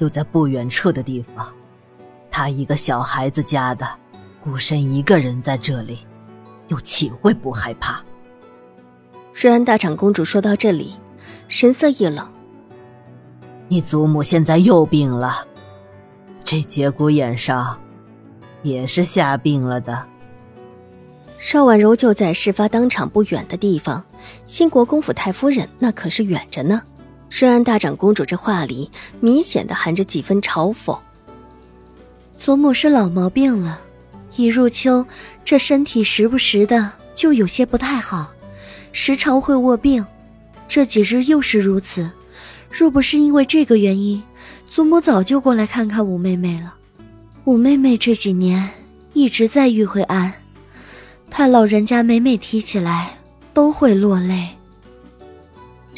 [0.00, 1.48] 又在不远处的地方，
[2.30, 3.86] 他一个小孩子家的，
[4.42, 6.00] 孤身一个人在这里，
[6.68, 8.02] 又岂会不害怕？
[9.34, 10.96] 瑞安大长公主说到这里，
[11.48, 12.26] 神色一冷
[13.68, 15.46] ：“你祖母现在又病了，
[16.42, 17.78] 这节骨眼上，
[18.62, 20.06] 也是下病了的。”
[21.38, 24.04] 邵婉柔就在事发当场不远的地方，
[24.46, 26.82] 新国公府太夫人那可是远着呢。
[27.30, 30.98] 瑞安大长公主这话里明显的含着几分嘲讽。
[32.36, 33.80] 祖母是老毛病了，
[34.36, 35.06] 一入秋，
[35.44, 38.32] 这身体时不时的就有些不太好，
[38.92, 40.04] 时常会卧病，
[40.68, 42.10] 这几日又是如此。
[42.70, 44.22] 若不是因为这个原因，
[44.68, 46.74] 祖母早就过来看看五妹妹了。
[47.44, 48.68] 五妹妹这几年
[49.12, 50.32] 一直在玉惠庵，
[51.30, 53.18] 太老人家每每提起来
[53.54, 54.48] 都会落泪。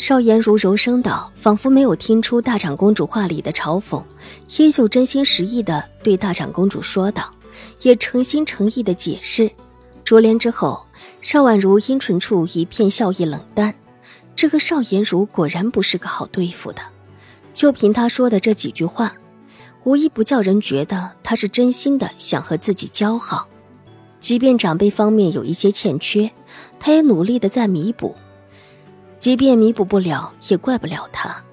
[0.02, 4.02] 邵颜如柔声道，仿佛没有听出大长公主话里的嘲讽，
[4.58, 7.32] 依旧真心实意的对大长公主说道，
[7.82, 9.48] 也诚心诚意的解释。
[10.02, 10.84] 卓莲之后，
[11.20, 13.72] 邵婉如阴唇处一片笑意冷淡。
[14.34, 16.82] 这个邵颜如果然不是个好对付的，
[17.54, 19.14] 就凭他说的这几句话，
[19.84, 23.46] 无一不叫人觉得他是真心的想和自己交好。
[24.18, 26.28] 即便长辈方面有一些欠缺，
[26.80, 28.16] 他也努力的在弥补。
[29.22, 31.44] 即便弥补不了，也怪不了他。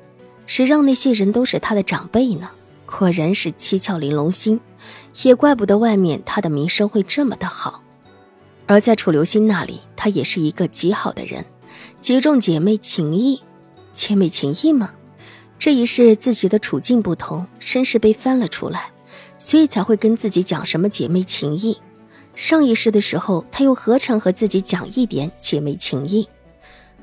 [0.47, 2.49] 谁让那些人都是他的长辈呢？
[2.87, 4.59] 果然是七窍玲珑心，
[5.21, 7.83] 也怪不得外面他的名声会这么的好。
[8.65, 11.45] 而在楚留心那里，他也是一个极好的人，
[12.01, 13.39] 极重姐妹情谊。
[13.93, 14.89] 姐妹情谊吗？
[15.59, 18.89] 这一世自己的处境不同，身世被翻了出来，
[19.37, 21.77] 所以才会跟自己讲什么姐妹情谊。
[22.33, 26.27] 上一世的时候，他又何尝和自己讲一点姐妹情谊？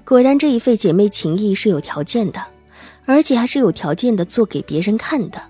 [0.06, 2.40] 果然，这一份姐妹情谊是有条件的，
[3.06, 5.42] 而且还是有条件的做给别人看的。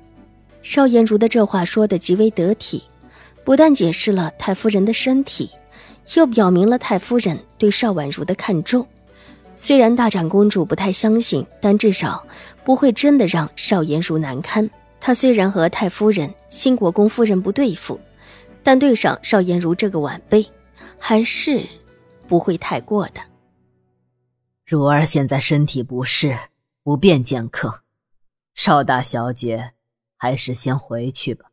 [0.63, 2.83] 邵颜如的这话说的极为得体，
[3.45, 5.51] 不但解释了太夫人的身体，
[6.15, 8.85] 又表明了太夫人对邵婉如的看重。
[9.57, 12.27] 虽然大长公主不太相信，但至少
[12.65, 14.69] 不会真的让邵颜如难堪。
[14.99, 18.01] 她虽然和太夫人、新国公夫人不对付，
[18.63, 20.47] 但对上邵颜如这个晚辈，
[20.99, 21.63] 还是
[22.27, 23.21] 不会太过的。
[24.67, 26.37] 如儿现在身体不适，
[26.83, 27.83] 不便见客。
[28.57, 29.75] 邵大小姐，
[30.17, 31.47] 还是先回去吧。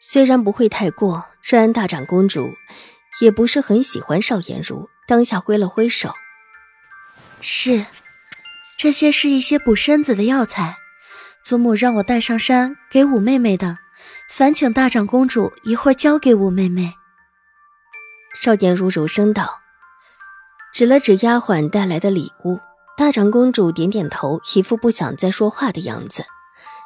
[0.00, 2.54] 虽然不会太过，瑞安大长公主
[3.20, 6.14] 也不是很喜欢邵颜如，当下挥了挥手
[7.42, 7.84] ：“是，
[8.78, 10.76] 这些是一些补身子的药材，
[11.42, 13.78] 祖母让我带上山给五妹妹的，
[14.30, 16.94] 烦请大长公主一会儿交给五妹妹。”
[18.40, 19.60] 邵颜如柔声道。
[20.72, 22.58] 指了指丫鬟带来的礼物，
[22.96, 26.24] 大长公主点点头，一副不想再说话的样子。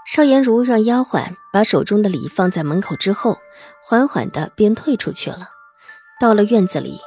[0.06, 3.38] 邵颜如让丫鬟把手中的礼放在门口之后，
[3.84, 5.48] 缓缓的便退出去了。
[6.18, 6.98] 到了院子里，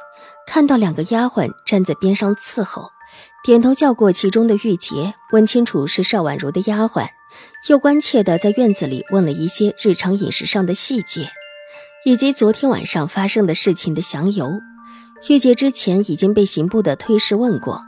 [0.46, 2.90] 看到两个丫鬟站在边上伺候，
[3.44, 7.08] 点头叫过其中的玉洁，问清楚是邵婉如的丫鬟，
[7.68, 11.30] 又关切的在院子里问了一些日常饮食上的细节，
[12.04, 14.60] 以及昨天晚上发生的事情的详由。
[15.28, 17.82] 玉洁之前已经被刑部的推事问过，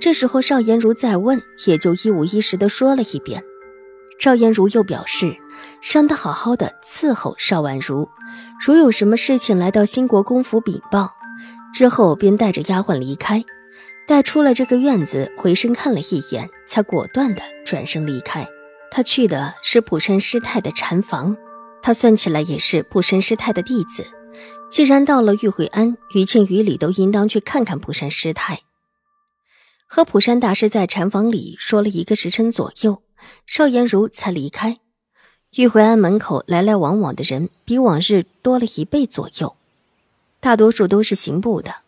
[0.00, 3.44] 这时候邵颜如再问，也就一五一十的说了一遍。
[4.18, 5.36] 邵颜如又表示，
[5.92, 8.08] 让他好好的伺候邵婉如，
[8.64, 11.10] 如有什么事情来到兴国公府禀报。
[11.72, 13.44] 之后便带着丫鬟离开，
[14.06, 18.46] 待出了这个院子，回身看了一眼，才果断的转身离开。
[18.90, 21.36] 他去的是普山师太的禅房，
[21.80, 24.04] 他算起来也是普山师太的弟子。
[24.70, 28.60] 既然到了玉慧庵，于情于理都应当去看看普山师太。
[29.86, 33.02] 和普山大师在禅房里说了一个时辰左右，
[33.46, 34.78] 邵颜如才离开。
[35.56, 39.56] 玉慧庵门口来来往往的人比往日多了一倍左右，
[40.38, 41.78] 大多数都是刑部的。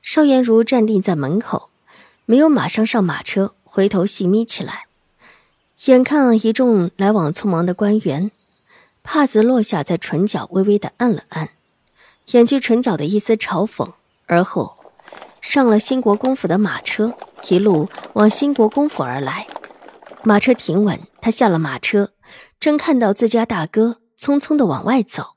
[0.00, 1.68] 邵颜如站定在门口，
[2.24, 4.86] 没有马上上马车，回头细眯起来，
[5.84, 8.30] 眼看一众来往匆忙的官员，
[9.02, 11.50] 帕子落下在唇角，微微的按了按。
[12.32, 13.92] 掩去唇角的一丝嘲讽，
[14.26, 14.78] 而后
[15.40, 17.16] 上了兴国公府的马车，
[17.50, 19.46] 一路往兴国公府而来。
[20.22, 22.14] 马车停稳，他下了马车，
[22.58, 25.36] 正看到自家大哥匆匆的往外走，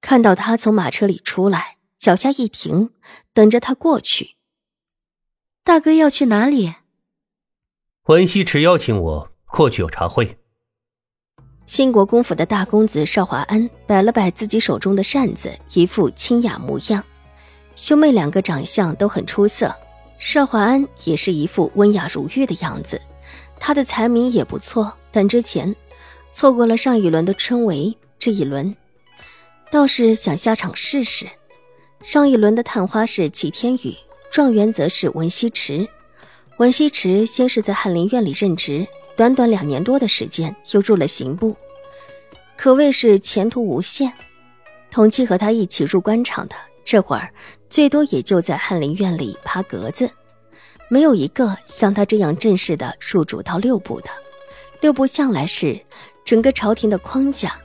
[0.00, 2.90] 看到他从马车里出来，脚下一停，
[3.32, 4.36] 等着他过去。
[5.64, 6.74] 大哥要去哪里？
[8.04, 10.38] 文西池邀请我过去有茶会。
[11.66, 17.02] 兴国公府的大公子邵华安摆了摆自己手中的扇子，一副清雅模样。
[17.74, 19.74] 兄妹两个长相都很出色，
[20.16, 23.00] 邵华安也是一副温雅如玉的样子。
[23.58, 25.74] 他的才名也不错，但之前
[26.30, 28.72] 错过了上一轮的春闱，这一轮
[29.68, 31.26] 倒是想下场试试。
[32.00, 33.96] 上一轮的探花是齐天宇，
[34.30, 35.88] 状元则是文西池。
[36.58, 38.86] 文西池先是在翰林院里任职。
[39.16, 41.56] 短短两年多的时间，又入了刑部，
[42.56, 44.12] 可谓是前途无限。
[44.90, 46.54] 同期和他一起入官场的，
[46.84, 47.30] 这会儿
[47.70, 50.10] 最多也就在翰林院里爬格子，
[50.88, 54.10] 没有一个像他这样正式的入主到六部的。
[54.82, 55.80] 六部向来是
[56.22, 57.58] 整个朝廷的框架。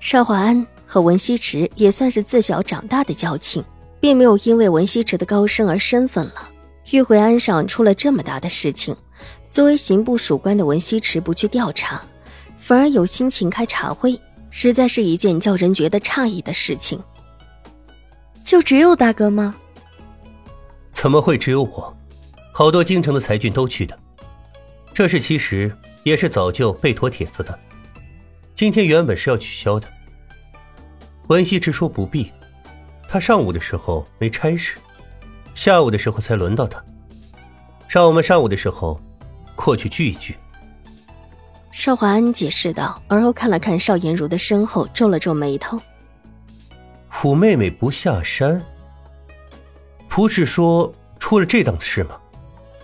[0.00, 3.64] 邵华安和文西池也算是自小长大的交情，
[4.00, 6.50] 并没有因为文西池的高升而生分了。
[6.90, 8.94] 玉回安上出了这么大的事情。
[9.54, 12.02] 作为刑部属官的文西池不去调查，
[12.58, 14.20] 反而有心情开茶会，
[14.50, 17.00] 实在是一件叫人觉得诧异的事情。
[18.42, 19.54] 就只有大哥吗？
[20.90, 21.96] 怎么会只有我？
[22.52, 23.96] 好多京城的才俊都去的。
[24.92, 25.72] 这事其实
[26.02, 27.56] 也是早就被妥帖子的，
[28.56, 29.86] 今天原本是要取消的。
[31.28, 32.32] 文西池说不必，
[33.08, 34.78] 他上午的时候没差事，
[35.54, 36.84] 下午的时候才轮到他。
[37.88, 39.00] 让我们上午的时候。
[39.54, 40.36] 过去聚一聚。
[41.72, 45.80] 邵华安解释道，而后看了看邵颜如的身后，皱了皱眉头。
[47.08, 48.64] 虎妹妹不下山，
[50.08, 52.16] 不是说出了这档子事吗？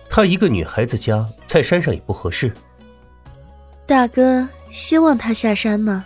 [0.09, 2.53] 她一个女孩子家在山上也不合适。
[3.85, 6.05] 大哥希望她下山吗？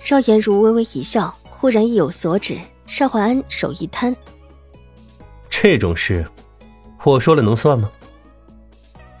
[0.00, 2.58] 邵颜如微微一笑，忽然意有所指。
[2.86, 4.14] 邵华安手一摊
[5.50, 6.26] ：“这种事，
[7.04, 7.90] 我说了能算吗？”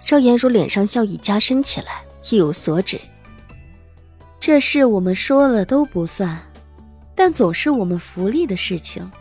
[0.08, 2.98] 邵颜如脸上笑意加深起来，意有所指。
[4.40, 6.38] 这事我们说了都不算，
[7.14, 9.12] 但总是我们福利的事情。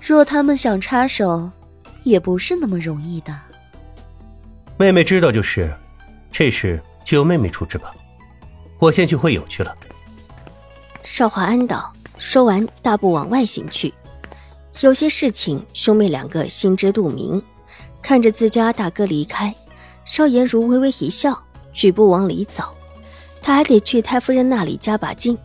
[0.00, 1.50] 若他们想插手，
[2.02, 3.38] 也不是那么容易的。
[4.78, 5.70] 妹妹知道就是，
[6.32, 7.94] 这事就由妹妹处置吧。
[8.78, 9.76] 我先去会友去了。
[11.02, 13.92] 邵华安道，说完大步往外行去。
[14.80, 17.42] 有些事情，兄妹两个心知肚明。
[18.00, 19.54] 看着自家大哥离开。
[20.10, 21.40] 邵颜如微微一笑，
[21.72, 22.64] 举步往里走。
[23.40, 25.38] 他还得去太夫人那里加把劲。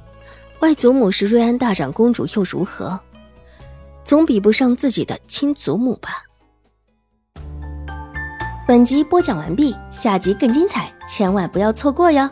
[0.60, 3.00] 外祖母是瑞安大长公主又如何？
[4.04, 6.24] 总比不上自己的亲祖母吧。
[8.68, 12.28] 本集播讲完毕，下集更精彩，千万不要错过哟。